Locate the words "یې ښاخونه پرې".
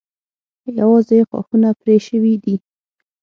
1.19-1.95